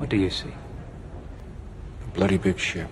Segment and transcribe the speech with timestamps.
[0.00, 0.48] What do you see?
[2.14, 2.86] Bloody big ship.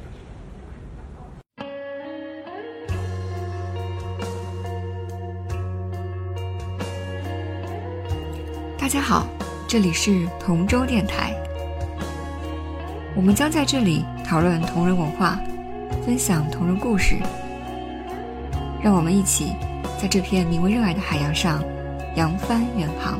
[8.78, 9.26] 大家好，
[9.66, 11.34] 这里是同舟电台。
[13.16, 15.40] 我们将在这里讨论同人文化，
[16.04, 17.16] 分享同人故事。
[18.82, 19.54] 让我们一起
[19.98, 21.64] 在这片名为热爱的海洋上
[22.16, 23.18] 扬帆远航。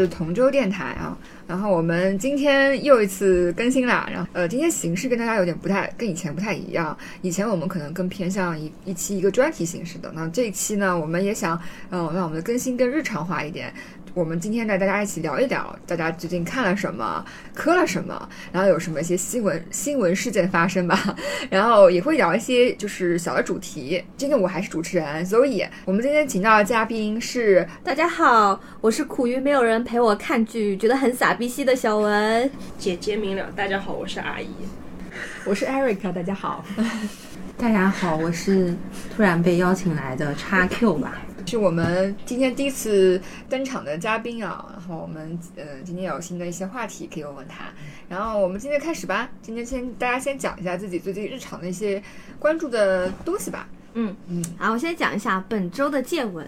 [0.00, 1.16] 是同舟电台啊。
[1.46, 4.08] 然后我们今天又一次更新啦。
[4.10, 6.96] 然后呃，今天形式跟大家有点不太跟以前不太一样。
[7.22, 10.10] 以前我们可能更偏向一一期一个专题形式的。
[10.14, 13.72] 那这一期呢，我们也想嗯、让我们的更新更日常化一点。
[14.14, 21.16] 我们今天带大家一起聊一聊，大家最近看了什么，磕了什么，然后有什么一些新闻新闻事件发生吧。
[21.50, 24.00] 然后也会聊一些就是小的主题。
[24.16, 32.48] 今天我还是主持人 Zoe，我们今天请到的嘉宾是大家好，我是苦于没有人陪我看剧，觉得很傻逼兮的小文。
[32.78, 34.46] 姐姐明了，大家好，我是阿姨。
[35.44, 36.64] 我是 Erica，大家好。
[37.58, 38.72] 大家好，我是
[39.16, 41.20] 突然被邀请来的叉 Q 吧。
[41.46, 47.66] 是我们今天第一次登场的嘉宾啊，然后我们呃今天有新的一些话题可以问问他，
[48.08, 52.02] 然后我们今天开始吧，今天先大家先讲一下自己最近日常的一些
[52.38, 53.68] 关注的东西吧。
[53.96, 56.44] 嗯嗯，好，我先讲一下本周的见闻。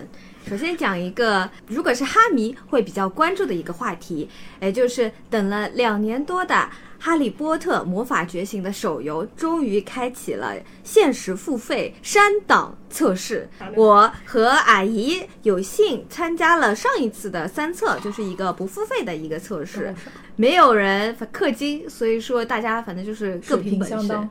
[0.48, 4.28] 首先讲一个，如果是哈迷会比较关注的一个话题，
[4.60, 6.54] 也就是等了两年多的
[6.98, 13.48] 《哈利波特魔法觉醒》的手游终于开启了限时付费删档测试。
[13.74, 19.94] 我和阿姨有幸参加了上一次的三测，就是一个不付费的一个测试，
[20.36, 24.28] 没有人氪金，所以说大家反正就是各凭本事。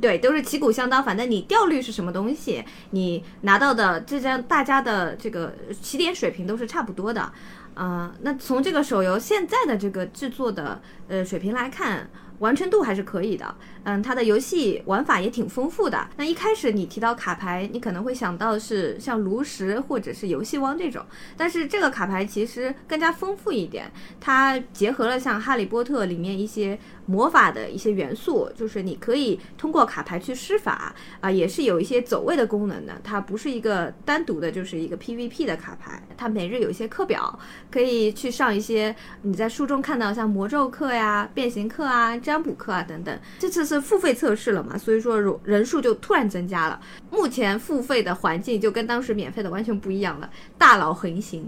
[0.00, 1.02] 对，都是旗鼓相当。
[1.02, 7.32] 反正你掉率是什么东西，你拿到的这张大家的这个起点水平都是差不多的。
[7.74, 10.78] 啊、那从这个手游现在的这个制作的
[11.08, 12.06] 呃水平来看，
[12.42, 13.54] 完成度还是可以的。
[13.84, 16.08] 嗯，它的游戏玩法也挺丰富的。
[16.16, 21.04] 那一开始你提到卡牌，你可能会想到是像炉石或者是游戏王这种，
[21.36, 32.92] 但是这个卡牌其实更加丰富一点，它结合了像《哈利波特》里面一些魔法的一些元素，就是你可以通过卡牌去施法啊、也是有一些走位的功能的。
[33.02, 37.38] 它不是一个单独的，就是一个 PVP 的卡牌，它每日有一些课表，
[37.70, 43.18] 可以去上一些你在书中看到像魔咒课呀、变形课啊、这占卜课啊等等。
[43.38, 46.80] 这次是付费测试了嘛，所以说人人数就突然增加了。
[47.10, 51.46] 目前付费的环境就跟当时免费的完全不一样了，大佬横行。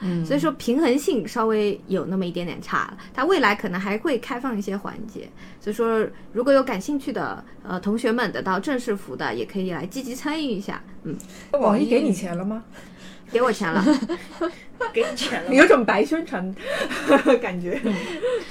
[0.00, 2.98] 嗯所以说平衡性稍微有那么一点点差了。
[3.14, 5.30] 它未来可能还会开放一些环节，
[5.60, 10.82] 所以说如果有感兴趣的呃同学们得到正式服的，也可以来积极参与一下。
[11.04, 11.16] 嗯，
[11.52, 12.64] 网易给你钱了吗？
[13.32, 13.84] 给我钱了，
[14.92, 16.54] 给你钱了有种白宣传
[17.42, 17.80] 感觉。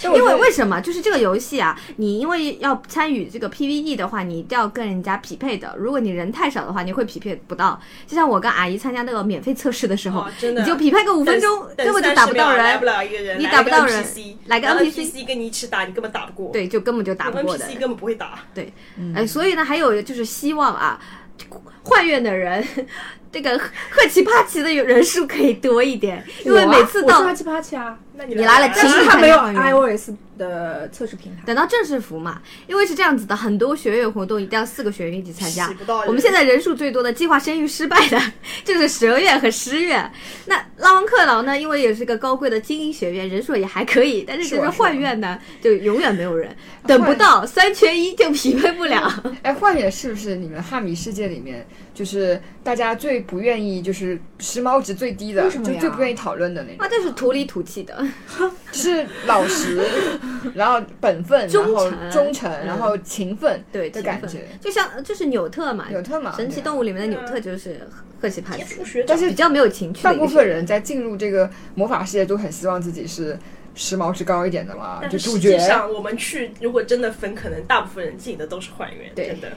[0.03, 0.81] 因为为什么？
[0.81, 5.73] 就是这个游戏啊，你因为要参与这个 PVE 的话，你一定要跟人家匹配的。
[5.78, 7.79] 如果你人太少的话，你会匹配不到。
[8.06, 12.85] 就像我跟阿姨参加那个免费测试的时候，哦真的你就匹配个五分钟，根本就打不到30秒来人不。
[12.85, 14.03] 了一个人，你打不到人
[14.47, 16.51] 来个 NPC 跟你一起打，你根本打不过。
[16.51, 17.66] 对，就根本就打不过的。
[17.66, 18.39] ，NPC 根本不会打。
[18.53, 18.73] 对，
[19.16, 21.00] 哎，所以呢，还有就是希望啊，
[21.83, 22.66] 换院的人，
[23.31, 31.41] 这个赫奇帕奇的人数可以多一点，因为每次到奇帕奇啊，那你你来了但请你是它没有 iOS 的测试平台。
[31.45, 35.69] 等到正式服嘛，因为是这样子的，很多学院活动一定要四个学院一起参加
[36.07, 38.19] 我们现在人数最多的计划生育失败的
[38.63, 40.11] 就是蛇院和狮院。
[40.45, 46.55] 那拉文克劳呢，因为也是个高贵的精英学院，人数也还可以，但是就是是吧幻院呢，就永远没有人，
[46.88, 49.11] 等不到三缺一就匹配不了。
[49.44, 56.78] 哎，幻院是不是你们汉米世界里面，就是大家最不愿意，就是时髦值最低的，就最不愿意讨论的那种。
[56.79, 58.06] 啊，就是土里土气的，
[58.72, 59.81] 就是老实，
[60.56, 64.47] 然后本分，然后忠诚忠诚，然后勤奋，对的感觉。
[64.59, 67.80] 就像就是纽特嘛，纽特嘛神奇动物里面的纽特就是
[68.19, 69.03] 赫奇帕奇。
[69.06, 70.13] 但是比较没有情趣大。
[70.13, 73.38] 部分人在进入这个魔法世界都很希望自己是
[73.75, 75.57] 时髦值高一点的嘛，但就是主角。
[75.57, 79.27] 实际上，我们去如果真的分，可能大部分人进的都是幻院，对。
[79.27, 79.51] 真的。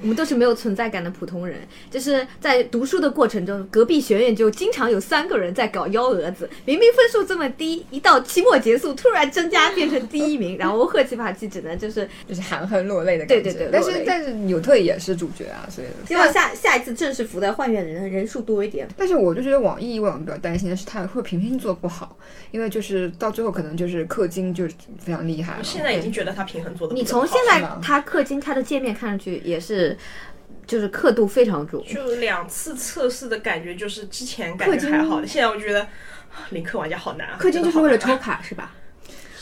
[0.00, 1.60] 我们都是没有存在感的普通人。
[1.90, 13.42] 就是在读书的过程中，隔壁学院就经常有三个人在搞幺蛾子，明明分数这么低，一到期末结束突然增加变成第一名，然后赫奇帕奇只能就是就是含恨落泪的感觉。
[13.42, 18.88] 对对对但是但是纽特也是主角啊，所以希望下下一次正式服的换院人人数多一点。
[18.96, 22.16] 但是我就觉得网易我比较担心的是，它会评分做不好，
[22.50, 25.58] 因为就是到最后可能就是氪金就是非常厉害了。
[25.58, 29.85] 我现在已经觉得他平衡做的你从现在是吗它氪金开的界面看上去也是，
[30.66, 31.84] 就是刻度非常足。
[31.86, 37.38] 就两次测试的感觉，就是之前感氪金觉还好的，现在我觉得啊零氪玩家好难啊。
[37.40, 38.72] 氪金就是为了抽卡是吧？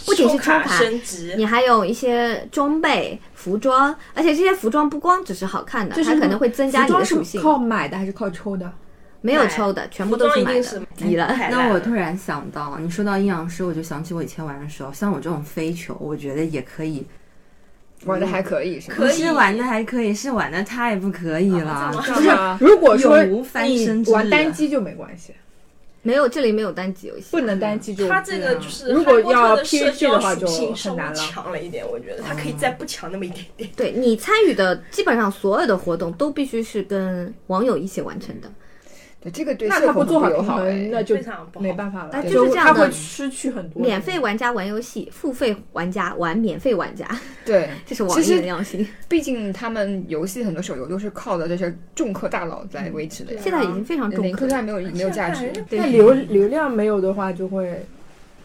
[0.06, 7.40] 不仅是抽卡升级，你还有一些装备、服装，而且这些服装不光只是好看的，就是它可能会增加你的属性。
[7.40, 8.70] 靠买的还是靠抽的？
[9.22, 10.82] 没有抽的，全部都是买的。
[10.94, 17.06] 低了，那我突然想到，你说到阴阳师，我就想起我以前玩的时候，像我这种飞球，我觉得也可以，
[18.04, 18.96] 玩的还可以是吗？
[18.96, 21.92] 可以不是玩的还可以，是玩的太不可以了。
[22.06, 22.30] 就是
[22.60, 25.32] 如果说你玩单机就没关系，
[26.02, 27.28] 没有，这里没有单机游戏。
[27.30, 31.14] 不能单机就它这个就是如果要的社 PVP 的话就很难了。
[31.14, 33.70] 强了一点，我觉得它可以再不强那么一点点。
[33.74, 38.48] 对你参与的基本上所有的活动都必须是跟网友一起完成的。
[38.48, 38.54] 对
[39.30, 47.08] 这个对那社恐他不做好平友好哎衡，那就非常不好没办法了，啊就是这样的他会失去很多免费玩家玩游戏，付费玩家玩免费玩家，
[47.44, 48.86] 对，这是网易其实的良心。
[49.08, 53.40] 毕竟他们游戏很多手游都是靠的这些重氪大佬来维持的呀。
[53.42, 55.50] 现在已经非常重零氪氪它没有没有价值。
[55.70, 57.84] 那流流量没有的话，就会，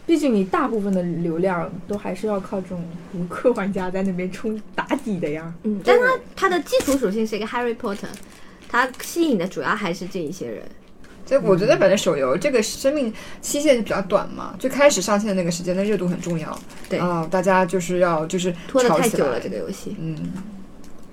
[0.06, 2.82] 毕竟你大部分的流量都还是要靠这种
[3.14, 5.52] 无氪玩家在那边冲打底的呀。
[5.64, 6.04] 嗯，但它
[6.34, 8.08] 它的基础属性是一个 Harry Potter，
[8.70, 10.62] 它吸引的主要还是这一些人。
[11.26, 16.58] 所以我觉得，反正手游这个生命期限就比较短嘛，最开始上线的那个时间的热度很重要。
[16.88, 19.96] 对啊、大家就是要就是拖得炒起来太久了，这个游戏。
[20.00, 20.32] 嗯，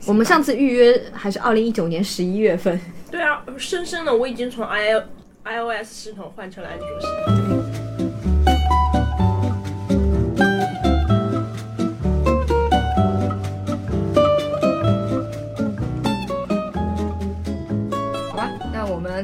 [0.05, 2.79] 我们上次预约还是二零一九年十一月份。
[3.11, 4.91] 对啊，深深的我已经从 i
[5.43, 7.86] iOS 系统换成了安卓系统。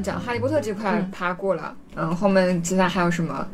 [0.02, 3.48] 讲哈利波特这块爬过了，嗯后面其他还有什么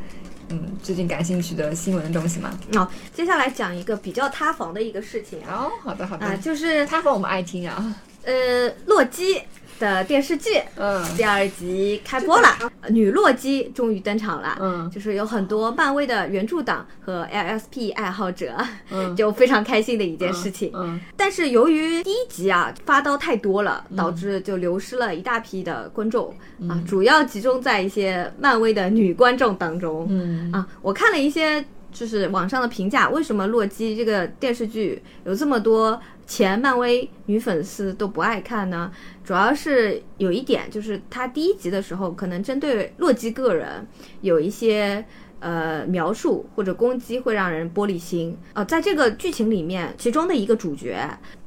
[0.50, 2.52] 嗯最近感兴趣的新闻的东西吗？
[2.76, 9.42] 哦，接下来讲一个比较塌房的一个事情啊，哦，好的好的，啊，就是塌房我们爱听啊，呃，洛基
[9.80, 11.04] 的电视剧嗯。
[11.16, 12.50] 第二集开播了，
[12.90, 14.58] 女洛基终于登场了。
[14.60, 14.92] 嗯。
[14.92, 18.56] 就是有很多漫威的原著党和 LSP 爱好者，
[18.92, 19.16] 嗯。
[19.18, 20.72] 就非常开心的一件事情。
[20.76, 26.34] 嗯但是由于第一集啊发刀太多了，导致就流失了一大批的观众、
[26.68, 30.08] 啊，主要集中在一些漫威的女观众当中。
[30.10, 30.52] 嗯。
[30.52, 38.92] 啊，我看了一些就是网上的评价，为什么洛基这个电视剧有这么多前漫威女粉丝都不爱看呢？
[39.30, 43.88] 主要是有一点，就是他第一集的时候，可能针对洛基个人
[44.22, 45.06] 有一些。
[45.42, 48.38] 呃，描述或者攻击会让人玻璃心。
[48.52, 51.00] 呃，在这个剧情里面，其中的一个主角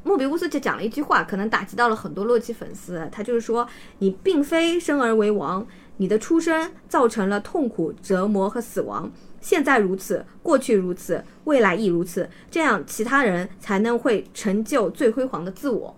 [0.03, 3.07] 莫比乌斯就讲了一句话，可能打击到了很多洛基粉丝。
[3.13, 3.69] 他就是说，
[3.99, 5.67] 你并非生而为王，
[5.99, 9.13] 你的出生造成了痛苦、折磨和死亡。
[9.43, 15.95] 现在如此，过去如此，未来亦如此，这样其他人才能会成就最辉煌的自我。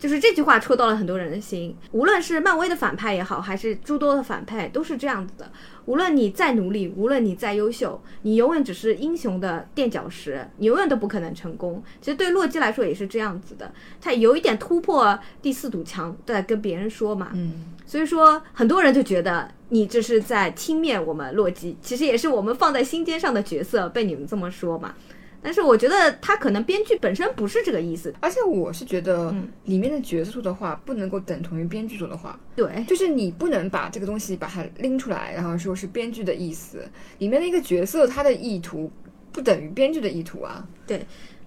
[0.00, 5.52] 就是这句话戳到了很多人的心，无论是漫威的反派也好，还是诸多的反派，都是这样子的。
[5.84, 11.82] 无论你再努力，无论你再优秀，你永远只是英雄的垫脚石，你永远都不可能成功。
[12.00, 13.70] 其实对洛基来说也是这样子的，
[14.00, 17.28] 他有一点突破第四堵墙，在跟别人说嘛。
[17.34, 24.94] 嗯，所以说，很多人就觉得你这是在轻蔑我们洛基，其实也是我们放在心尖上的角色被你们这么说嘛。
[25.42, 29.48] 但是我觉得他可能编剧本身不是这个意思，而且我是觉得嗯。
[29.64, 38.90] 里面的角色做的话不能够等同于编剧做的话，对，就是你不能把这个东西把它拎出来，然后说是编剧的意思，里面的一个角色他的意图
[39.30, 40.66] 不等于编剧的意图啊。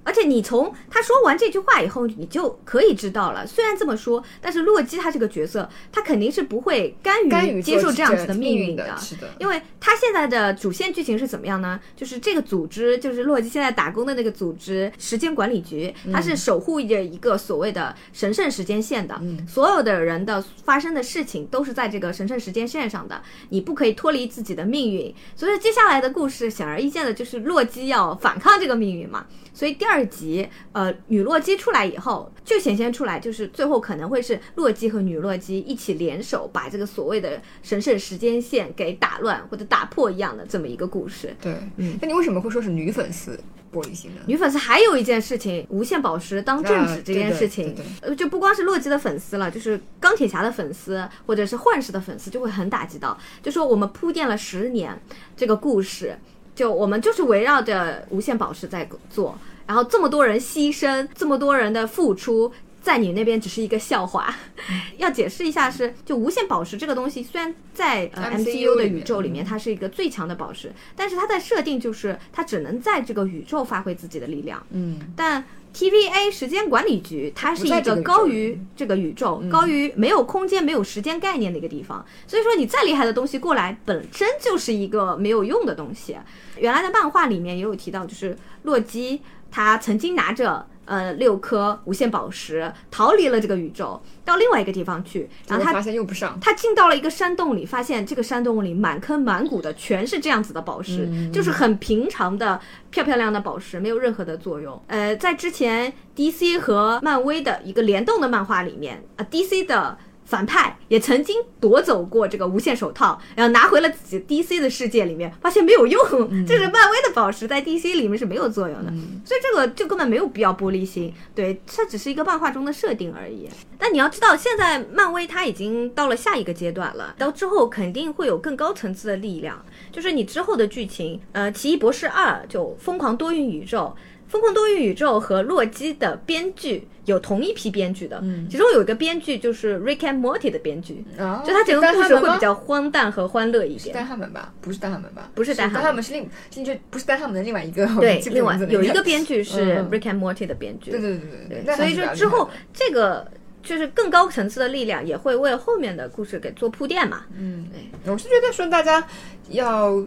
[0.03, 3.45] 而且你从他说完这句话以后，你就可以知道了。
[3.47, 11.79] 虽然这么说，但是洛基他这个角色，他肯定是不会甘甘于于接受这样子的命运的，是的，因为他现在的主线剧情是怎么样呢？
[11.95, 19.17] 就是这个组织，就是洛基现在打工的那个组织——时间管理局，它是守护着一个所谓的神圣时间线的。
[19.21, 25.13] 嗯所有的人的发生的事情都是在这个神圣时间线上的，你不可以脱离自己的命运。
[25.35, 29.25] 所以接下来的故事显而易见的就是洛基要反抗这个命运嘛。
[29.53, 41.35] 所以第二二集，呃，女洛基出来以后，就显现出来，就是最后可能会是洛基和女洛基一起联手，把这个所谓的神圣时间线给打乱或者打破一样的这么一个故事。
[41.39, 43.39] 对，嗯那你为什么会说是女粉丝
[43.71, 44.21] 玻璃心呢？
[44.25, 47.75] 女粉丝还有一件事情，无限宝石当正啊纸这件事情，
[48.17, 54.99] 就不光是洛基的粉丝了，就是钢铁侠的粉丝或者是幻视的粉丝就会很打击到，就说我们铺垫了十年
[55.37, 56.17] 这个故事，
[56.55, 62.51] 就我们就是围绕着无限宝石在做，然后这么多人牺牲，这么多人的付出。
[62.81, 64.35] 在你那边只是一个笑话，
[64.99, 75.41] 要解释一下是，就无限宝石这个东西，虽然在呃 MCU 的宇宙里面它是一个最强的宝石，但是它的设定就是它只能在这个宇宙发挥自己的力量，嗯，但
[75.73, 86.17] TVA 时间管理局它是一个高于这个宇宙、高于没有空间、没有时间概念的一个地方，所以说你再厉害的东西过来，本身就是一个没有用的东西。
[86.57, 89.21] 原来的漫画里面也有提到，就是洛基
[89.53, 90.65] 他曾经拿着。
[90.85, 104.77] 呃，六颗无限宝石逃离了这个宇宙，到另外一个地方去，然后他发现用不上，他进到了一个山洞里，发现这个山洞里满坑满谷的全是这样子的宝石，就是很平常的漂漂亮的宝石，没有任何的作用。
[104.87, 109.97] 呃，在之前 DC 和漫威的一个联动的漫画里面，啊、d c 的。
[110.33, 116.01] 反派也曾经夺走过这个无限手套，然后拿回了自己 DC 的世界里面，发现没有用，
[116.47, 118.91] 这是漫威的宝石在 DC 里面是没有作用的，
[119.23, 123.47] 所以这个就根本没有必要玻璃心，对，它只是一个漫画中的设定而已。
[123.77, 133.95] 但你要知道，现在漫威它已经到了下一个阶段了，到之后肯定会有更高层次的力量，就是你之后的剧情，呃，奇异博士二就疯狂多元宇宙。
[134.33, 143.79] 疯狂多元宇宙和洛基的编剧有同一批编剧的，其中有一个编剧就是 Rick and Morty 的编剧，啊，就他整个故事会比较荒诞和欢乐一点。
[143.79, 144.51] 是丹哈门吧？
[144.59, 145.29] 不是丹哈门吧？
[145.35, 153.29] 不是丹哈门是另是就不是丹哈门的另外一个，对 另外有一个编剧是嗯 Rick and Morty 的编剧，对对对对对，所以说之后这个
[153.61, 157.25] 就是更高层次的力量也会为后面的故事给做铺垫嘛。
[157.37, 157.67] 嗯，
[158.07, 159.05] 我是觉得说大家
[159.49, 160.03] 要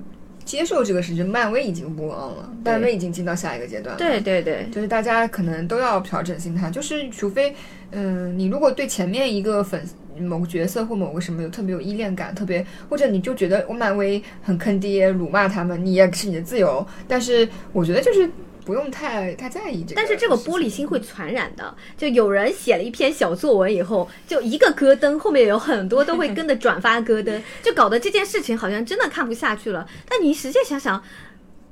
[0.47, 3.99] 接受这个事情，漫威已经 move on 了，漫威已经进到下一个阶段了。
[3.99, 7.55] 对对对，就是大家可能都要调整心态，就是除非，
[7.91, 9.83] 嗯，你如果对前面一个粉
[10.19, 18.31] 某个角色或某个什么有特别有依恋感，特别或者你就觉得我漫威很坑爹，辱骂他们，你也是你的自由，但是我觉得就是
[18.67, 19.97] 不用太太在意这个。
[19.97, 29.87] 但是这个玻璃心会传染的，就有人写了一篇小作文以后，就一个咯噔，后面有很多都会跟着转发咯噔， 就搞得这件事情好像真的看不下去了。
[30.07, 31.03] 但你实际想想。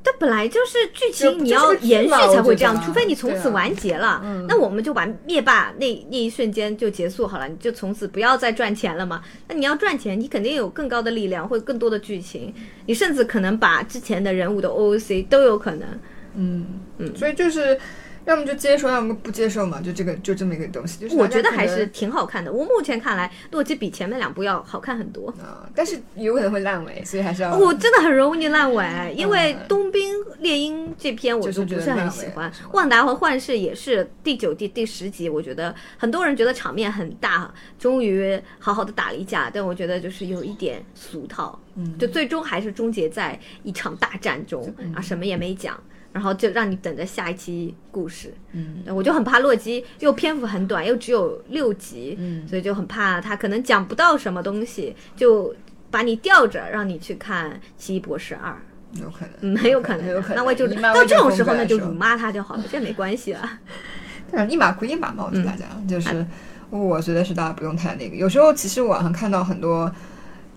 [0.07, 9.23] 这本来就是剧情，你要延续才会这样，除非你从此完结了，那我们就把灭霸那那一瞬间就结束好了，你就从此不要再赚钱了嘛。
[9.49, 12.53] 那你要赚钱，你肯定有更高的力量，会更多的剧情，
[12.85, 15.89] 你甚至可能把之前的人物的 OOC 都有可能。
[16.37, 16.67] 嗯
[16.99, 17.79] 嗯，所以就是
[18.25, 20.99] 要么就接受，要么不接受嘛，就这个就这么一个东西。
[20.99, 22.51] 就是我觉得还是挺好看的。
[22.51, 25.29] 我目前看来，洛基比前面两部要好看很多。
[25.33, 27.55] 啊，但是有可能会烂尾，所以还是要。
[27.55, 32.71] 我真的很容易烂尾，因为冬兵猎鹰这篇我就是不是很喜欢是吧。
[32.73, 45.79] 旺达和幻视也是第九、第第十集，我觉得很多人觉得场面很大，终于好好的打了一架，但我觉得就是有一点俗套，嗯就最终还是终结在一场大战中啊，什么也没讲。
[46.15, 55.53] 然后就让你等着下一期故事，嗯，我就很怕洛基又篇幅很短，又只有六集，嗯所以就很怕他可能讲不到什么东西，就
[55.91, 58.53] 把你吊着，让你去看《奇异博士二》。
[59.03, 60.37] 有可能，嗯，很有可能，有可能。
[60.37, 63.59] 那我就到这种时候，那就辱骂他就好了，这没关系了。
[64.31, 66.25] 但是，一码归一码嘛，我觉得大家、嗯就是，
[66.71, 68.15] 我觉得是大家不用太那个。
[68.15, 69.93] 有时候其实网上看到很多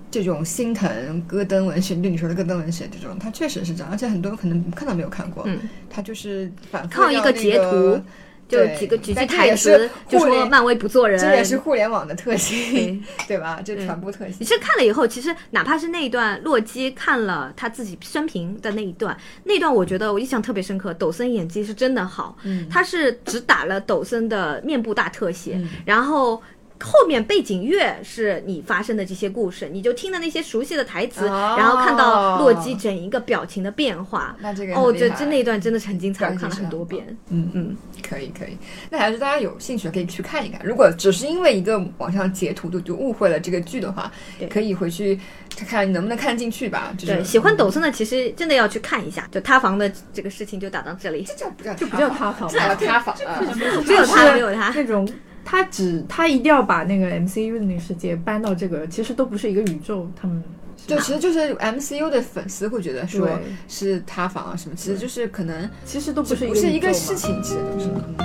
[0.09, 5.59] 这种心疼戈登文学，就你说的戈登文学这种，它确实是这样，而且很多人可能看到没有看过，嗯，
[5.89, 8.01] 它就是反复靠一个截图
[8.47, 13.61] 就几个几句台词，就说漫威不做人，这也是互联网的特性对， 对吧？
[13.61, 14.45] 这传播特性你。
[14.45, 20.93] 是看了以后，其实哪怕是那一段洛基看了他自己生平的那一段，那段我觉得我印象特别深刻。
[20.93, 26.41] 抖森演技是真的好，嗯他是只打了抖森的面部大特写，嗯然后。
[26.79, 34.35] 后面背景乐是你发生的这些故事，你就听的那些熟悉的台词，哦然后看到洛基整一个表情的变化。
[34.39, 37.05] 那这个哦，我很厉害觉得这那一段真的是很精彩，我看了很多遍。
[37.29, 38.57] 嗯嗯，可以可以，
[38.89, 40.61] 那还是大家有兴趣可以去看一看。
[40.63, 45.19] 如果只是因为一个网上截图就就误会了这个剧的话，对可以回去
[45.55, 46.93] 看看你能不能看进去吧。
[46.97, 49.27] 就是对，喜欢抖森的其实真的要去看一下。
[49.31, 53.41] 就塌房的这个事情就打到这里，这叫不叫就不叫塌房这叫塌房啊！
[53.85, 54.71] 只有他没有他。
[54.75, 55.07] 那种
[55.49, 60.43] 他只他一定要把那个 MCU 的那个世界搬到这个，其实都不是一个宇宙，他们
[60.85, 63.29] 就其实就是 MCU 的粉丝会觉得说
[63.69, 67.87] 是塌房啊什么，其实就是可能其实都不是不是一个事情，其实都是。
[67.87, 68.15] 嗯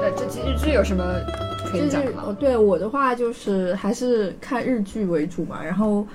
[0.00, 1.04] 呃，这期日剧有什么
[1.68, 2.22] 可以讲的吗？
[2.26, 5.60] 哦对我的话，就是还是看日剧为主嘛。
[5.64, 6.06] 然后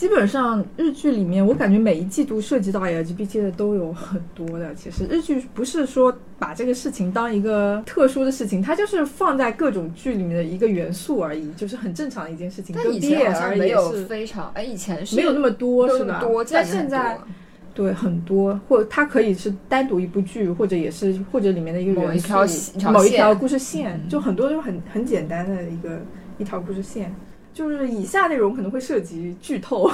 [0.00, 4.74] 基本上日剧里面，我感觉每一季度涉及到 LGBT 的都有很多的。
[4.74, 12.74] 其实日剧不是说把这个事情当一个特殊的事情，它就是放在各种剧里面的一个元素而已，就是很正常的一件事情。
[12.74, 16.18] 跟但以前好像没有非常，哎，以前是没有那么多，是吧？
[16.18, 17.18] 多，但现在
[17.74, 26.00] 对很多，或者它可以是单独一部剧，或者也是或者里面的一个元素某一条一条某一条故事线，嗯就很多就很很简单的一个
[26.38, 27.14] 一条故事线。
[27.60, 29.90] 就是以下内容可能会涉及剧透，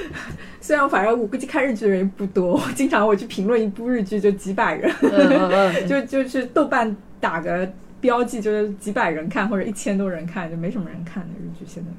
[0.62, 4.90] 虽然反正我估计看日剧的人不多，经常我去评论一部日剧就几百人，
[5.86, 11.90] 就就是豆瓣打个标记就是几百人看或者一千多人看，就没什么人看的日剧现在。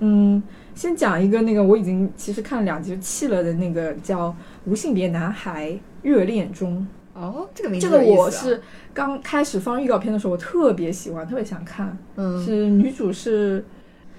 [0.00, 0.42] 嗯，
[0.74, 4.30] 先讲一个那个我已经其实看了两集就弃了的那个叫
[4.64, 5.72] 《无性别男孩
[6.02, 6.84] 热恋中
[7.14, 8.60] 哦，这个名》，字这个我是
[8.92, 11.96] 刚开始放预告片的时候我特别喜欢，特别想看。
[12.16, 13.64] 嗯是女主是，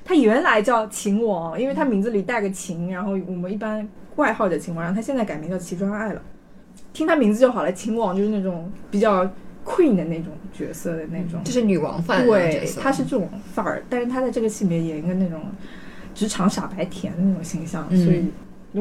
[0.09, 6.21] 她原来叫秦王，因为他名字里带个秦，然后我们一般外号叫秦王，然后他现在改名叫齐专爱了。
[6.91, 9.23] 听他名字就好了，秦王就是那种比较
[9.63, 15.39] queen 的那种角色的那种，就是女王范对，色，她是这种范儿，但是她在这个戏里面演一个那种
[16.15, 18.31] 职场傻白甜的那种形象，嗯所以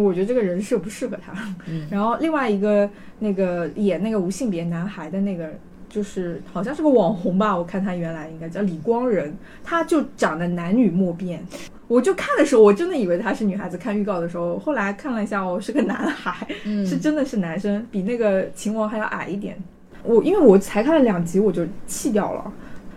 [0.00, 1.34] 我觉得这个人设不适合她。
[1.66, 5.50] 嗯然后另外一个那个演那个无性别男孩的那个，
[5.88, 11.44] 就是好像是个网红吧，我看他原来应该叫李光仁，他就长得男女莫辨。
[11.86, 13.78] 我就看的时候，我真的以为他是女孩子。
[13.78, 19.56] 看预告的时候，后来看了一下，哦，是个男孩， 嗯是真的是男生，比那个秦王还要矮一点。
[20.04, 22.52] 我因为我才看了两集，我就弃掉了。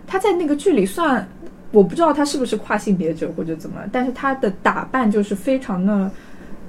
[0.06, 1.26] 他在那个剧里算，
[1.70, 6.10] 我不知道他是不是跨性别者或者怎么，但是他的打扮就是非常的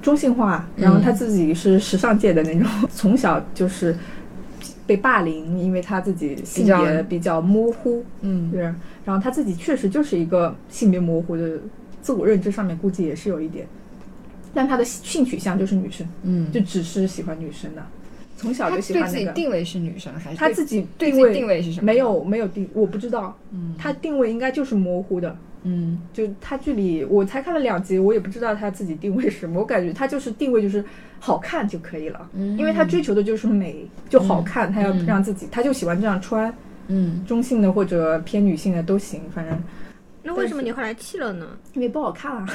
[0.00, 3.94] 中性化，然后他自己是时尚界的那种，从小就是
[4.86, 7.02] 被霸凌，因为他自己性别。
[7.04, 8.50] 比较模糊，嗯。
[8.50, 8.60] 对，
[9.04, 11.58] 然后他自己确实就是一个性别模糊的，
[12.02, 13.66] 自我认知上面估计也是有一点，
[14.52, 17.82] 但他的性取向就是女生，嗯，就只是喜欢女生的，
[18.36, 19.32] 从小就喜对自己欢那个。
[19.32, 21.86] 定位是女生还是他自己对自己定位定位是什么？
[21.86, 23.74] 没有没有定，我不知道，嗯。
[23.78, 25.36] 他定位应该就是模糊的。
[25.64, 25.98] 嗯。
[26.12, 29.60] 就他剧里，我才看了两集，我也不知道他自己定位是什么。
[29.60, 30.84] 我感觉他就是定位就是
[31.18, 32.56] 好看就可以了，嗯。
[32.56, 36.54] 因为他追求的就是美，就好看，他要嗯让自己，他就喜欢这样穿，
[36.88, 37.24] 嗯。
[37.26, 39.58] 中性的或者偏女性的都行，反正
[40.26, 41.46] 那为什么你后来弃了呢？
[41.74, 42.46] 因为不好看啊，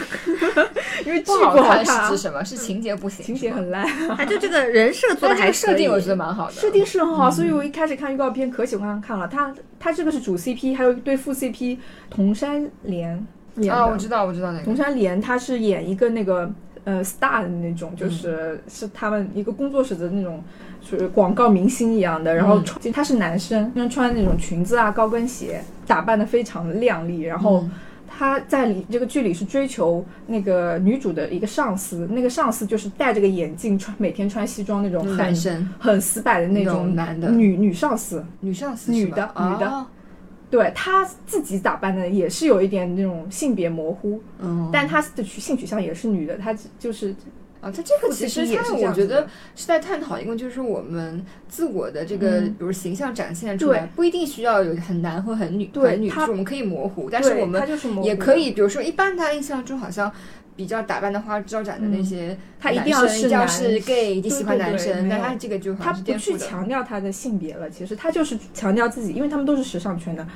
[1.05, 2.43] 因为剧不好好看啊是指，什么？
[2.43, 3.87] 是情节不行，情节很烂。
[3.87, 6.53] 还就这个人设做的还个设定，我觉得蛮好的。
[6.53, 9.27] 设定是很好，所以我一开始看预告片可喜欢看了。
[9.27, 11.77] 他他这个是主 CP，还有一对副 CP，
[12.09, 13.25] 桐山莲
[13.57, 13.73] 演的。
[13.73, 14.83] 啊，我知道，我知道那桐个。
[14.83, 16.51] 山莲他是演一个那个
[16.85, 20.43] 呃 star 的那种，就是、是他们一个工作室的那种，
[20.81, 22.33] 属于广告明星一样的。
[22.35, 27.21] 然后穿、他是男生，穿那种裙子啊、高跟鞋，打扮的非常的靓丽。
[27.21, 27.71] 然后嗯
[28.11, 38.25] 他在里这个剧里是追求那个女主的一个上司，那个上司就是戴着个眼镜，穿每天穿西装那种很男生很死板的那那种种男的女女上司。
[38.41, 39.85] 女上司女的女的哦
[40.49, 47.15] 对他自己打扮的也是有一点那种性别模糊，嗯，但他的取性取向也是女的，他就是
[47.61, 57.61] 啊，它这个其实它父亲也是这我觉得是在探讨一个，就是我们自我的这个，嗯比如形象展现出来，不一定需要有很男或很女，对很女是我们可以模糊，但是我们
[58.03, 60.11] 也可以，比如说一般大家印象中好像。
[60.55, 66.37] 比较打扮的花枝招展的那些他，一定要是要男是 gay，一定喜欢男生，但他这个就好他不去。
[66.37, 70.27] 强调他的性别了，其实他就是强调自己，因为他们都是时尚圈的。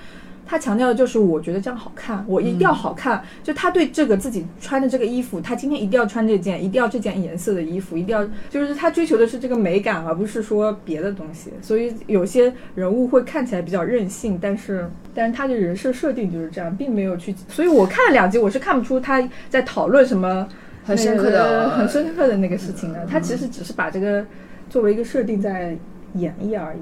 [0.45, 3.23] 他强调的就是，我觉得这样好看，我一定要好看。
[3.41, 11.51] 就他对这个自己穿的这个衣服，他今天一定要穿这件，一定要这件颜色的衣服，一定要就是他追求的是这个美感，而不是说别的东西。
[11.61, 17.33] 所以有些人物会看起来比较任性，但是但是他的人设设定就是这样，并没有去。
[17.47, 20.47] 所以我看了两集，我是看不出他在讨论什么
[20.83, 23.05] 很深刻的那个很深刻的那个事情的。
[23.05, 24.25] 他其实只是把这个
[24.69, 25.77] 作为一个设定在
[26.15, 26.79] 演绎而已。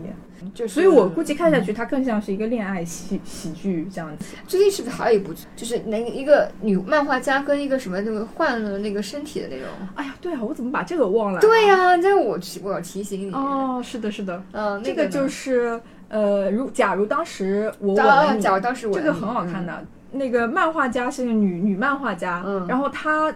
[0.53, 4.35] 就是，所以我估计看下去，它更像是一个恋爱喜喜剧这样子。
[4.47, 9.67] 最近是不是还有一部，就是那个一个女漫画家跟一个什么那个换了那个身体的那种？
[9.95, 11.39] 哎呀，对啊，我怎么把这个忘了？
[11.41, 13.33] 对呀、这个我我要提醒你。
[13.33, 17.95] 哦，是的，是的，嗯，这个就是呃，如假如当时我
[18.39, 19.85] 假如当时我这个很好看的。
[20.13, 23.33] 那个漫画家是个女女漫画家，嗯然后她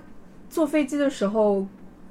[0.50, 1.66] 坐飞机的时候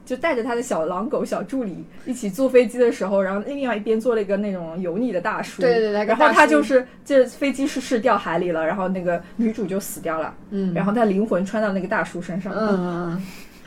[0.05, 10.75] 就带着他的小狼狗、小助理一起坐飞机的时候，然后另外一边坐了一个那种油腻的大叔，对对对然后他就是这飞机失事掉海里了，然后那个女主就死掉了，嗯。
[10.75, 13.23] 然后他灵魂穿到那个大叔身上，嗯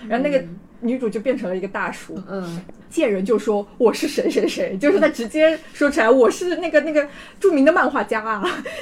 [0.08, 0.44] 然后那个
[0.82, 7.06] 女主就变成了一个大叔，嗯见人就说我是谁谁谁，就是他直接说出来我是那个那个
[7.38, 8.42] 著名的漫画家啊！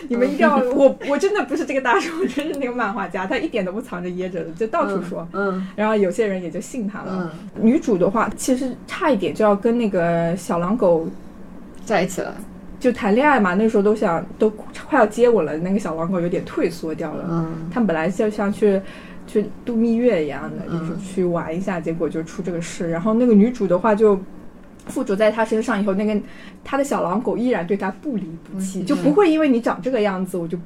[0.10, 5.28] 你们一定要我我真的不是这个大叔，我真是那个漫画家，他一点都不藏着掖着的，就到处说。
[5.34, 7.32] 嗯然后有些人也就信他了。
[7.56, 11.08] 嗯，女主的话，其实差一点就要跟那个小狼狗
[11.84, 12.36] 在一起了。
[12.80, 14.48] 就谈恋爱嘛，那时候都想都
[14.88, 17.26] 快要接吻了，那个小狼狗有点退缩掉了。
[17.28, 18.80] 嗯他们本来就像去
[19.28, 20.80] 去度蜜月一样的，嗯。
[20.80, 22.90] 就是去玩一下，结果就出这个事。
[22.90, 24.20] 然后那个女主的话就
[24.88, 26.22] 附着在他身上以后，那个
[26.64, 30.58] 他的小狼狗依然对他不离不弃，嗯就不会因为你长这个样子我就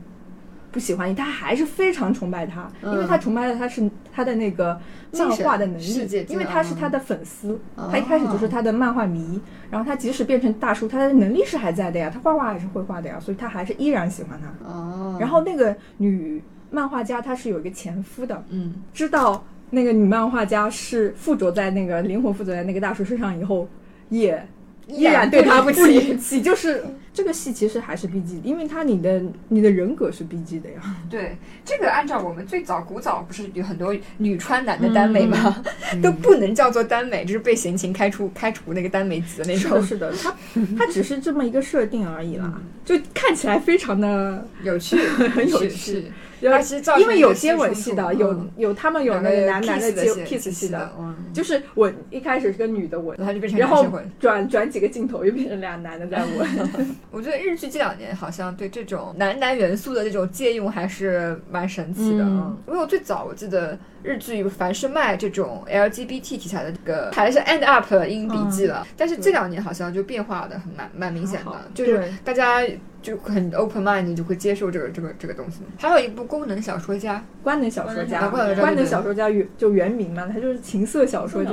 [0.72, 4.80] 不喜欢你，他还是非常崇拜他，因为他崇拜的他是他的那个
[5.13, 7.89] 漫画的能力，因为他是他的粉丝，哦。
[7.91, 9.41] 他一开始就是他的漫画迷，
[9.72, 14.72] 然后他即使变成大叔，他的能力是还在的呀，他画画还是会画的呀，所以他还是依然喜欢他。
[14.72, 16.39] 哦，然后那个女
[16.71, 23.67] 漫画家他是有一个前夫的，嗯知道那个女漫画家是附着在那个灵魂附着在那个大叔身上以后，
[24.10, 24.43] 也
[24.88, 26.41] 依然对他不离不弃。
[26.41, 30.95] 就是这个戏其实还是 B G，因为他你的你的人格是 B G 的呀。
[31.10, 35.63] 对，这个按照我们最早古早不是有很多女穿男的耽美吗？
[36.01, 40.34] 都不能叫做耽美，就是被闲情开除开除那个耽美级的那种， 是的，他
[40.77, 46.12] 他只是这么一个设定而已啦，就看起来非常的有趣，很 有趣。
[46.47, 53.86] 是它其实造因为有接吻戏的，有有他们有那个男男的接戏 kiss 戏戏的，嗯，就是吻一开始是个女的吻，然后就变成然后。
[54.19, 56.47] 转转几个镜头又变成俩男的在 吻。
[57.12, 62.23] 我觉得日剧这两年好像对这种男男元素的这种借用还是蛮神奇的。
[62.23, 72.62] 嗯因为我最早我记得日剧凡是卖这种 LGBT 题材的这个还是 End Up 英笔记了，但是这两年好像就变化的很蛮蛮明显的就是大家
[73.02, 75.60] 就很 open mind 就会接受这个这个这个东西。
[75.78, 81.52] 还有一部功能小说家，官能小说家，官能小说家原就原名嘛，他就是情色小说家。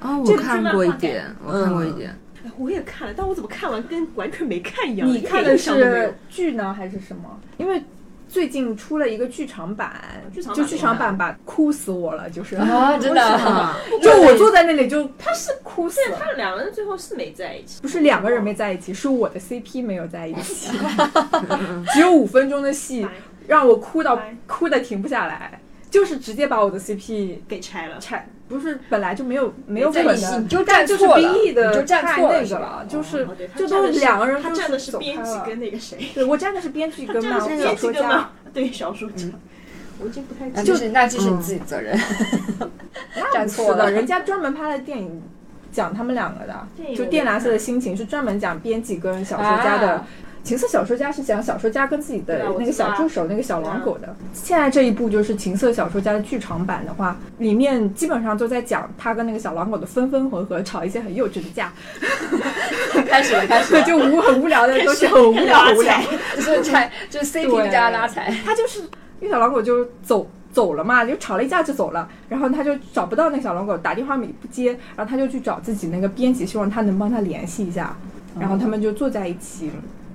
[0.00, 2.10] 哦，我看过一点，我看过一点。
[2.10, 2.16] 哎
[2.56, 5.06] 我也看了，但我怎么看完跟完全没看一样？
[5.06, 7.38] 你看的是剧呢还是什么？
[7.58, 7.82] 因为
[8.30, 9.92] 最近出了一个剧场版，
[10.32, 12.54] 剧场版就剧场版吧，哭死我了，就是。
[12.56, 13.76] 啊真的啊。
[14.00, 16.16] 就 我坐在那里就他是哭死了。
[16.18, 20.70] 他们两个人最后是没在一起，不是两个人没在一起，是我的 CP 没有在一起，
[21.92, 23.06] 只有五分钟的戏，
[23.48, 25.60] 让我哭到哭的停不下来，
[25.90, 27.98] 就是直接把我的 CP 给拆了。
[27.98, 37.40] 拆，不是本来就没有没有在粉的，你就但就是站错了宾利的你就站太错了那个了，就是就都是两个人，他站的是编辑跟那个谁，对我站的是编剧跟小
[37.76, 39.26] 说家对小说家。
[40.02, 41.94] 我已经不太记得那就是那这是你自己责任，
[43.34, 45.22] 站错了是的，人家专门拍了电影
[45.70, 50.04] 讲他们两个的就《电蓝色的心情》是专门讲编辑跟小说家的。
[50.40, 54.14] 啊情色小说家是讲小说家跟自己的那个小助手、那个小狼狗的。
[54.32, 61.72] 现在这一部就是情色小说家的剧场版的话，里面基本上都在讲他跟那个小狼狗的分分合合，吵一些很幼稚的架，
[63.06, 66.00] 开始了开始 就无很无聊的，都是很无聊很无聊。
[66.36, 68.34] 就是拆就是 CP 对加拉踩。
[68.44, 68.80] 他就是
[69.20, 77.94] 因为小狼狗就走走了嘛，就吵了一架就走了，然后他就找不到那个小狼狗，打电话也不接，然后他就去找自己那个编辑，希望他能帮他联系一下，
[78.38, 79.70] 然后他们就坐在一起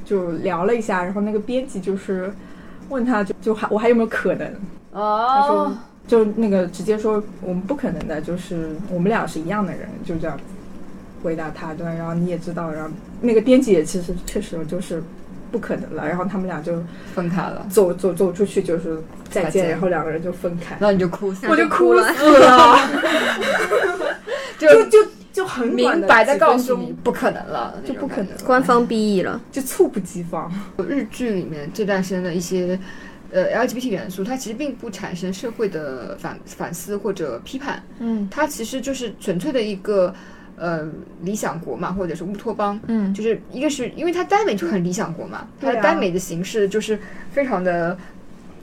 [0.06, 2.32] 就聊了一下，然后那个编辑就是
[2.89, 4.48] 问他就就还我还有没有可能，
[4.91, 5.41] 哦。
[5.41, 10.39] 他说哦，就那个直接说我们不可能的，就是我们俩是一样的人，就这样
[11.24, 12.89] 回答他，对，然后你也知道，然后
[13.22, 15.02] 那个编辑也其实确实就是
[15.52, 16.74] 不可能了，然后他们俩就。
[17.15, 22.06] 分开了，走走走出去就是再见，然后两个人就分开，那你就哭死了，我就哭了，
[24.60, 24.98] 就就就
[25.36, 28.28] 就很明白的告诉你不可能了，就不可能。
[28.28, 30.50] 了，官方 B E 了，就猝不及防。
[30.88, 32.80] 日剧里面这段时间的一些
[33.34, 38.26] 呃 LGBT 元素，它其实并不产生社会的反反思或者批判，嗯。
[38.32, 40.15] 它其实就是纯粹的一个
[40.56, 40.89] 呃
[41.21, 42.80] 理想国嘛，或者是乌托邦。
[42.88, 43.13] 嗯。
[43.13, 46.98] 就是一个是因为它耽美就很理想国嘛，它的耽美的形式就是
[47.30, 47.98] 非常的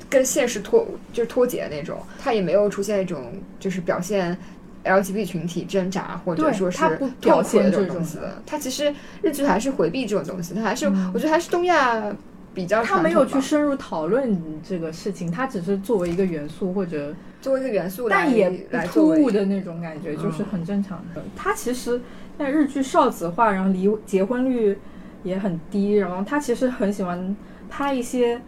[0.09, 3.31] 跟现实脱就是脱节的那种，它也没有出现一种
[3.61, 4.35] 就是表现
[4.85, 8.43] LGBT 群体挣扎或者说是它不表现这种种东西的。
[8.47, 8.93] 它其实
[9.23, 12.15] 日剧还是回避这种东西，他还是、嗯我觉得还是东亚
[12.55, 21.23] 比较他没有去深入讨论这个事情，他只是作为一个元素或者，作为一个元素来但也不突兀的那种感觉，就是很正常的。
[21.35, 22.01] 他其实
[22.39, 24.77] 在日剧少子化，然后离结婚率
[25.23, 27.35] 也很低，然后他其实很喜欢
[27.71, 28.39] 拍一些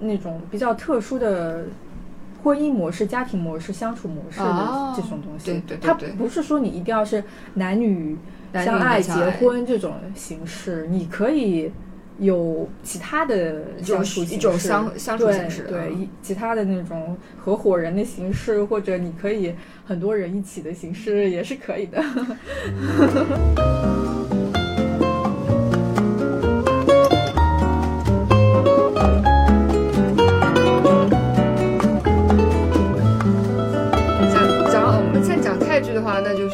[0.00, 1.64] 那种比较特殊的
[2.42, 4.94] 婚姻模式、家庭模式、相处模式哦。
[4.96, 5.46] 的这种东西。
[5.46, 7.22] 对对对它不是说你一定要是
[7.54, 8.16] 男女
[8.54, 11.70] 相爱、结婚这种形式，你可以
[12.18, 22.02] 有其他的相处形一种式相相处形式对，嗯其他的那种合伙人的形式，或者你可以很多人一起的形式也是可以的。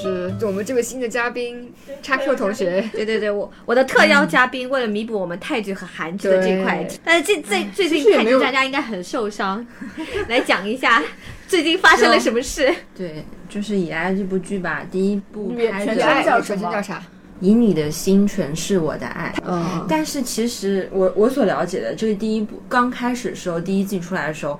[0.04, 9.66] 就是我们这位新的嘉宾叉 Q 同学，对对对，我我的特邀嘉宾为了弥补我们泰剧和韩剧的这块，但是这最最近泰剧大家应该很受伤，
[10.28, 11.02] 来讲一下
[11.48, 12.72] 最近发生了什么事。
[12.94, 17.02] 对，就是《以爱》这部剧吧，第一部原全称拍的叫什么全称叫啥？
[17.40, 19.34] 以你的心诠释我的爱。
[19.44, 24.58] 嗯，但是其实我我所了解的，这个第一部刚开始的时候，第一季出来的时候，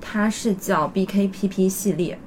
[0.00, 2.18] 它是叫 BKPP 系列。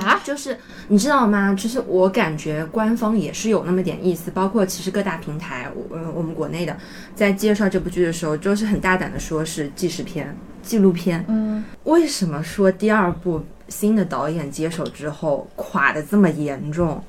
[0.00, 0.56] 啊，就是
[0.88, 1.54] 你知道吗？
[1.54, 6.76] 就是我感觉官方也是有那么点意思，包括其实各大平台，我呃我们国内的
[7.14, 11.24] 在介绍这部剧的时候，就是很大胆的说是纪实片、纪录片。
[11.28, 17.02] 嗯，为什么说第二部新的导演接手之后垮的这么严重？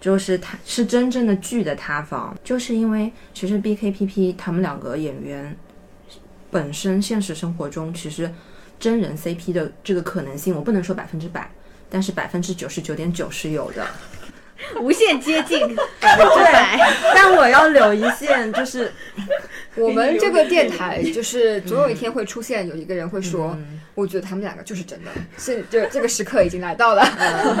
[0.00, 5.56] 就是他是真正的剧的塌房，就是因为其实 BKPP 他们两个演员
[6.50, 8.28] 本身现实生活中其实
[8.80, 11.48] 真人 CP 的这个可能性，我不能说百分之百，
[11.92, 13.86] 但是百分之九十九点九是有的。
[14.80, 15.58] 无限接近，
[16.00, 18.92] 对，但我要留一线，就是
[19.74, 23.80] 我们这个电台就是总有一天会出现有一个人会说，嗯。
[23.94, 27.04] 我觉得他们两个就是真的，是就这个时刻已经来到了。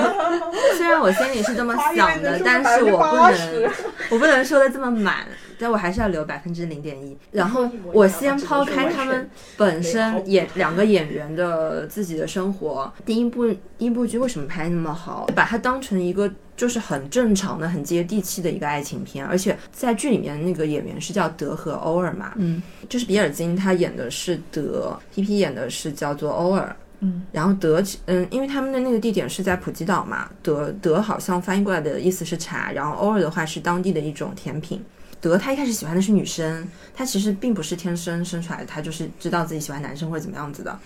[0.78, 3.70] 虽然我心里是这么想的，但是我不能，
[4.08, 5.26] 我不能说的这么满，
[5.62, 7.16] 但我还是要留百分之零点一。
[7.30, 13.46] 然后我先抛开他们本身演两个演员的自己的生活，第一部
[13.78, 16.30] 第一部剧为什么拍那么好，把它当成一个。
[16.54, 34.80] 就是很正常的、很接地气的一个爱情片，而且在剧里面那个演员是叫德和欧尔嘛，嗯，就是比尔金他演的是德，P P 演的是叫做欧尔，嗯，然后德，嗯，因为他们的那个地点是在普吉岛嘛，德德好像翻译过来的意思是茶，然后欧尔的话是当地的一种甜品。
[35.22, 40.76] 德他一开始喜欢的是女生，他其实并不是天生生出来的，他就是知道自己喜欢男生或者怎么样子的。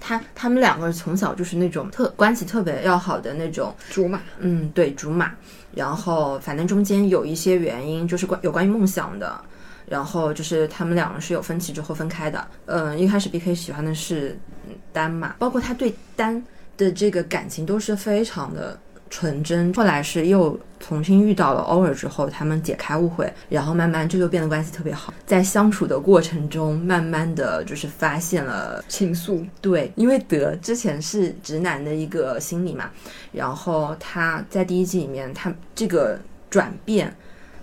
[0.00, 5.32] 他他们两个从小就是那种特关系特别要好的那种，竹马，嗯，对，竹马。
[5.72, 9.40] 然后反正中间有一些原因，就是关有关于梦想的。
[9.86, 12.46] 然后就是他们两个是有分歧之后分开的。
[12.64, 16.42] 嗯，一开始 B K 喜欢的是嗯丹嘛，包括他对丹
[16.76, 18.78] 的这个感情都是非常的
[19.10, 19.72] 纯真。
[19.74, 25.12] 后来是又重新遇到了欧尔之后，他们解开误会，然后慢慢这就变得关系特别好。
[25.24, 32.90] 在相处的过程中，慢慢的就是发现了情愫，对，因为德之前是直男的一个心理嘛，
[33.32, 36.18] 然后他在第一季里面，他这个
[36.50, 37.14] 转变，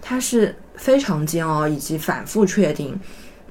[0.01, 2.99] 他是非常煎熬以及反复确定。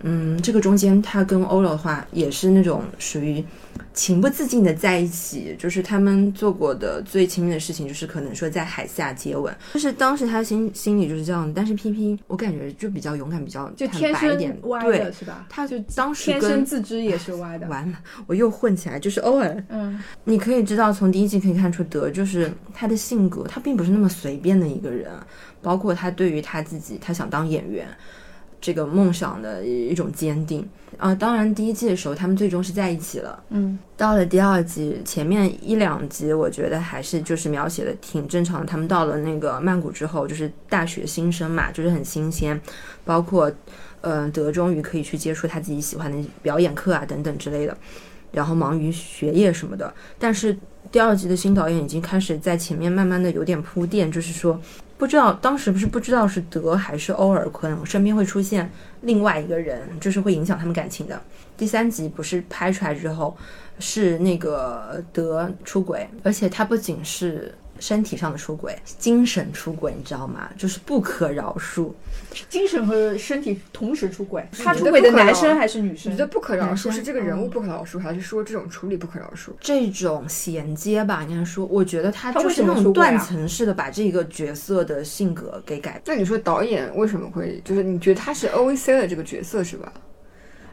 [0.03, 3.45] 嗯，这个中间他跟欧了的话，也是那种属于
[3.93, 15.45] 情不自禁的在一起，就是他们做过的最亲密的事情，就是可能说在海下接吻，就是当时他心心里就是这样，但是 P P 我感觉就比较勇敢，比较就天生，歪对的，是吧？
[15.49, 17.67] 他就当时跟天生自知也是歪的。
[17.69, 25.11] 完了，我又混起来，就是欧尔，嗯，你可以知道，从第一季可以看出德就是他的性格，他并不是那么随便的一个人，
[25.61, 27.87] 包括他对于他自己，他想当演员
[28.61, 30.69] 这个梦想的一种坚定
[30.99, 31.15] 啊。
[31.15, 38.67] 当然，第一季的时候他们最终是在一起了，嗯，到了第二季前面一两集，我觉得还是就是描写的挺正常的。
[38.67, 42.61] 他们到了那个曼谷之后，就是大学新生嘛，就是很新鲜，
[43.05, 43.51] 包括
[44.01, 47.77] 呃德终于可以去接触他自己喜欢的表演课啊等等之类的。
[48.33, 49.93] 然后忙于学业什么的。
[50.17, 50.57] 但是
[50.93, 54.61] 第二季的新导演已经开始在前面慢慢的有点铺垫，就是说
[55.01, 61.19] 不知道当时不是不知道是德还是欧尔，坤，我身边会出现另外一个人，就是会影响他们感情的。
[61.57, 63.35] 第三集不是拍出来之后
[63.79, 67.55] 是那个德出轨，而且他不仅是。
[67.81, 70.49] 身体上的出轨，精神出轨，你知道吗？
[70.57, 71.91] 就是不可饶恕。
[72.49, 76.23] 精神和身体同时出轨，他出轨的男生还是女生你觉？
[76.23, 79.51] 得不可饶恕是这个人物嗯不可饶恕，还是说这种处理不可饶恕？
[79.61, 89.93] 这种衔接吧，应该说，我觉得他就是那种断层式的把这个角色的性格给改那你说导演为什么会就是你觉得他是 O A C 的这个角色是吧？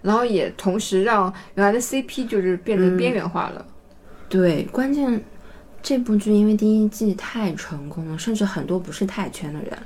[0.03, 3.65] 然后也同时让原来的 CP 就是变得边缘化了。
[4.29, 5.19] 对，关键
[5.81, 9.77] 这部剧因为第一季太成功了，甚至很多不是泰圈的人，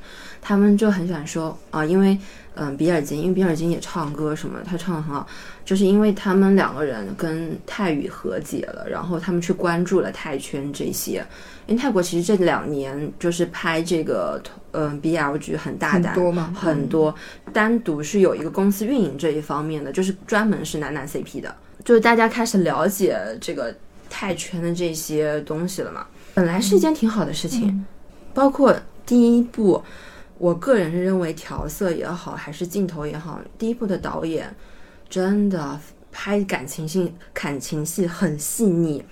[0.42, 2.18] 他们就很喜欢说啊、因为
[2.56, 5.26] 嗯、比尔金，因为比尔金也唱歌什么，他唱的很好，
[5.64, 11.26] 就是因为他们两个人跟泰语和解了，然后他们去关注了泰圈这些，
[11.68, 14.42] 因为泰国其实这两年就是拍这个
[14.74, 17.14] 嗯、BL 剧很大胆，很多嘛很多，
[17.54, 23.74] 单独是有一个公司运营这一方面的，就是专门是男男 CP 的，就是大家开始了解这个
[24.12, 26.06] 泰圈的这些东西了嘛。
[26.36, 27.86] 本来是一件挺好的事情，
[28.34, 29.82] 包括第一部，
[30.38, 34.54] 我个人是认为调色也好，还是镜头也好，第一部的导演
[35.10, 35.80] 真的
[36.12, 39.04] 拍感情戏、感情戏很细腻。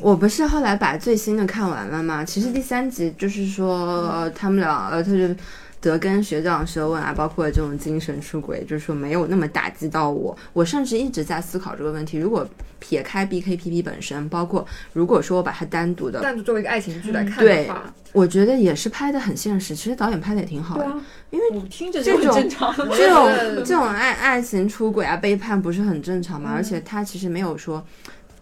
[0.00, 2.24] 我不是后来把最新的看完了吗？
[2.24, 5.34] 其实第三集就是说、呃他们俩，呃，他就
[5.84, 10.36] 德跟学长舌吻啊，包括这种精神出轨，就是说没有那么打击到我。
[10.54, 19.76] 我甚至一直在思考这个问题：如果撇开 BKPP 本身，包括如果说我把它单独的单独作为一个爱情剧来看对的话，我觉得也是拍的很现实。
[19.76, 20.86] 其实导演拍的也挺好的，
[21.30, 22.74] 因为我听着就很这种正常。
[22.90, 23.30] 这种
[23.64, 26.50] 这种爱爱情出轨啊、背叛不是很正常吗？
[26.54, 27.84] 而且他其实没有说，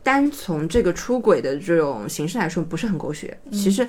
[0.03, 3.37] 单从这个出轨的这种形式来说，不是很狗血。
[3.53, 3.87] 其实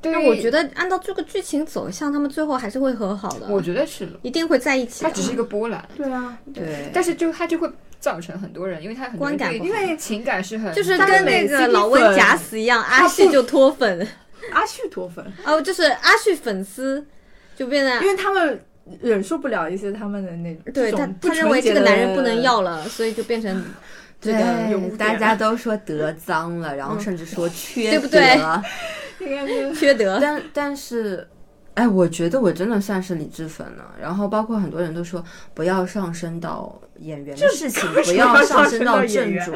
[0.00, 3.46] 但于我觉得按照这个剧情走向，他们最后还是会和好的。
[3.48, 5.08] 我觉得是，一定会在一起的。
[5.08, 14.06] 它只是一个波澜，对啊，对，但是就它就会造成很多人，因为它很多人对观感因为情感是很就是他跟那个老温假死一样，阿旭就脱粉，
[14.52, 17.04] 阿旭脱粉，哦，就是阿旭粉丝
[17.56, 18.62] 就变得因为他们
[19.00, 23.64] 忍受不了一些他们的那种对他他认为这个男人不能要了，所以就变成
[24.20, 28.38] 这个对，大家都说德脏了，然后甚至说缺对不对
[29.74, 30.18] 缺德。
[30.20, 31.26] 但但是，
[31.74, 33.94] 哎，我觉得我真的算是理智粉了。
[34.00, 35.22] 然后包括很多人都说
[35.54, 39.52] 不要上升到演员的事情，不要上升到正主，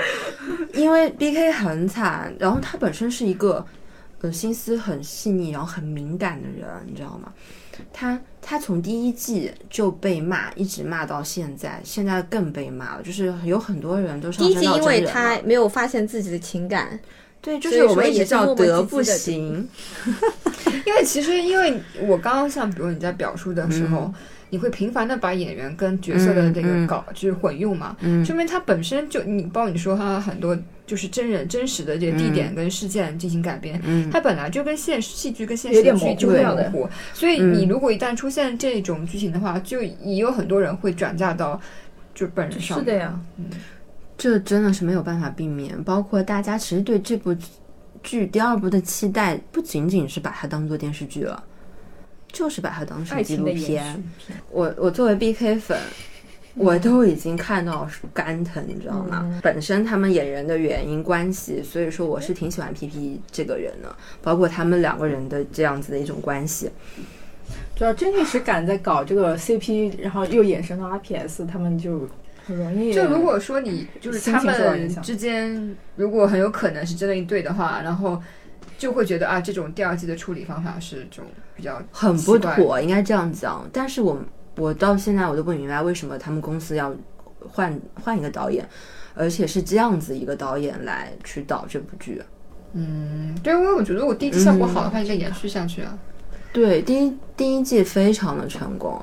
[0.74, 3.64] 因为 B K 很惨，然后他本身是一个
[4.20, 7.32] 呃心思很细腻，然后很敏感的人，你知道吗？
[7.92, 13.02] 他他从第一季就被骂，一直骂到现在，现在更被骂了。
[13.02, 16.98] 就是有很多人都上第一季因为他没有发现自己的情感，
[17.40, 19.68] 对，就是我们一直说也叫德不行。
[20.86, 24.00] 因为其实因为我刚刚像比如你在表述的时候。
[24.00, 24.14] 嗯
[24.52, 30.58] 你会频繁的把演员跟角色的这个嗯嗯搞、就是混用嘛，嗯说明他本身就你包括你说他很多
[30.90, 41.60] 就是真人真实的这个地点跟事件进行改编，嗯它本来就跟现实戏剧跟现实剧就会糊模糊，所以嗯你如果一旦出现这种剧情的话，就也有很多人会转嫁到
[42.12, 42.76] 就本人上。
[42.80, 43.20] 是的呀，
[44.18, 45.80] 这真的是没有办法避免。
[45.84, 47.32] 包括大家其实对这部
[48.02, 51.40] 剧第二部的期待，不仅仅是把它当做电视剧了，
[52.32, 54.02] 就是把它当成爱纪录情片。
[54.50, 55.78] 我我作为 BK 粉，
[56.54, 59.40] 我都已经看到肝疼，你知道吗？
[59.42, 66.70] 本身他们演员的原因关系，所以说我是挺喜欢 PP 这个人的，包括他们两个人的这样子的一种关系。
[67.74, 72.06] 主要真情实感在搞这个 CP，然后又衍生到 RPS，他们就
[72.44, 72.92] 很容易。
[72.92, 78.20] 就如果说你就是他们之间，如果很有可能是真的一对的话，然后
[78.76, 83.66] 就会觉得啊，这种第二季的处理方法是这种比较很不妥，应该这样讲。
[83.72, 84.20] 但是我
[84.56, 86.94] 我到现在我都不明白为什么他们公司要
[87.48, 88.66] 换换一个导演，
[89.14, 92.22] 而且是这样子一个导演来去导这部剧。
[92.72, 95.98] 嗯，对，因为我觉得如果第一季效果好的话，应该延续下去啊。
[96.52, 99.00] 对，第一第一季非常的成功，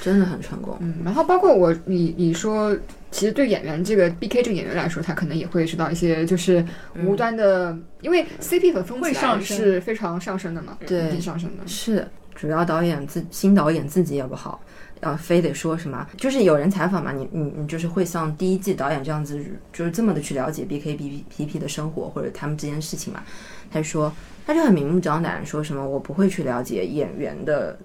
[0.00, 0.76] 真的很成功。
[0.80, 2.76] 嗯，然后包括我，你你说，
[3.10, 6.64] 其实对演员这个 B K 这个演员来说，他可能也会受到一些就是
[7.04, 11.66] 无端的，因为 C P 粉风起来会上升是非常上升的嘛，对上升的。
[11.66, 14.60] 是，主要导演自新导演自己也不好，
[15.00, 19.42] 要非得说什么，就是有人采访嘛，你你你就是会像第一季导演这样子，
[19.72, 23.22] 就是这么的去了解 B K B P P P 的生活或者他们这件事情嘛。
[23.70, 24.12] 他说，
[24.46, 27.78] 他就很明目张胆说什么，我不会去了解演员的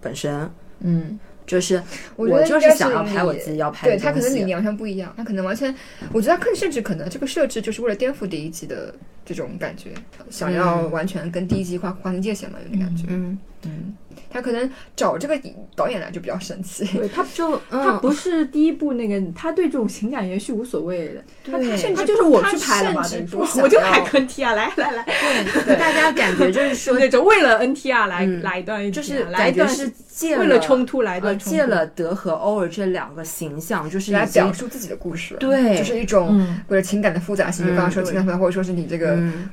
[0.00, 1.82] 本身，嗯，就是
[2.16, 4.20] 我就是想要拍我自己要拍的对他可。
[4.20, 5.74] 能理念完全不一样，他可能完全，
[6.12, 9.92] 我觉得他更甚至可能这个设置就是为了颠覆第一季的这种感觉，
[10.28, 13.06] 想要完全跟第一季划划清界限嘛，有点感觉。
[13.08, 13.94] 嗯，嗯，
[14.30, 15.38] 他可能找这个
[15.76, 16.84] 导演来就比较神奇。
[16.96, 21.24] 对他就 嗯，他不是第一部那个，他对这种情感延续无所谓的。
[21.50, 21.70] 他对。
[21.70, 23.02] 他甚至他就是我去拍了嘛，
[23.62, 25.04] 我就拍 NTR 来来来，
[25.76, 28.42] 大家感觉就是说，那种为了 NTR 来嗯。
[28.42, 31.56] 来一段就是来一段是借为了冲突来一呃，段冲突。
[31.56, 35.76] 借了德和欧尔这两个形象，就是来已经表述自己的故事，对。
[35.76, 36.60] 就是一种嗯。
[36.68, 39.50] 或者情感的复杂性，就刚刚说情感复杂，或者说是你这个嗯。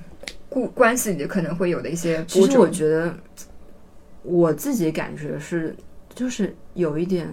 [0.50, 2.58] 故关系里可能会有的一些其实。
[2.58, 3.14] 我觉得
[4.28, 5.76] 我自己感觉是，
[6.14, 7.28] 就是有一点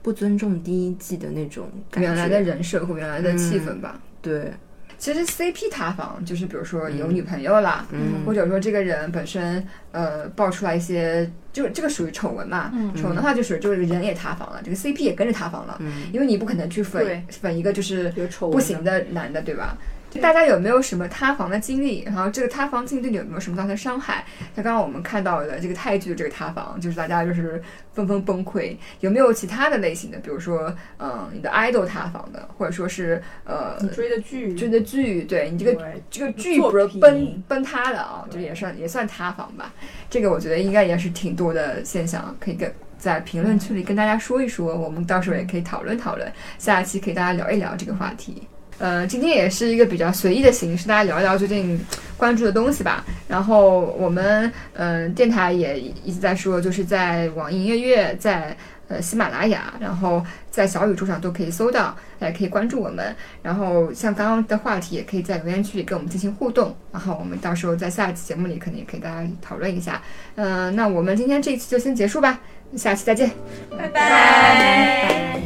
[0.00, 2.08] 不尊重第一季的那种感觉。
[2.08, 4.00] 原来的人设和原来的气氛吧。
[4.22, 4.52] 对，
[4.96, 19.76] 其实 CP 塌房就是比如说有女朋友啦，嗯或者说这个人本身呃爆出来一些，就这个属于丑闻嘛，嗯丑闻的话就是就是人也塌房了，这个 CP 也跟着塌房了，嗯因为你不可能去粉粉一个就是不行的男的，对吧？
[20.10, 22.02] 就大家有没有什么塌房的经历？
[22.04, 24.24] 然后这个塌房经历对你有没有什么造成伤害？
[24.56, 28.76] 像刚刚我们看到的这个泰剧的这个塌房，就是大家就是纷纷崩溃。
[28.98, 30.18] 有没有其他的类型的？
[30.18, 35.80] 比如说，嗯，你的 idol 塌房的，或者说是呃你追的剧，追的剧，对你这个
[36.10, 39.72] 这个剧不是崩崩塌的啊，就也算也算塌房吧。
[40.10, 48.42] 这个我觉得应该也是挺多的现象，可以跟在评论区里跟大家说一说，我们到时候也可以讨论讨论，下一期可以大家聊一聊这个话题。
[48.80, 51.78] 呃，今天也是一个比较随意的形式，大家聊一聊最近
[52.16, 53.04] 关注的东西吧。
[53.28, 58.56] 然后我们嗯、呃电台也一直在说，就是在网易音乐乐，在
[58.88, 63.14] 呃喜马拉雅，然后在小宇宙上都可以搜到，大家可以关注我们。
[63.42, 66.74] 然后像刚刚的话题，也可以在留言区里跟我们进行互动。
[66.90, 70.00] 然后我们到时候在下一期节目里，肯定也可以大家讨论一下。
[70.36, 72.40] 嗯、那我们今天这一期就先结束吧，
[72.76, 73.30] 下期再见。
[73.76, 75.38] 拜拜。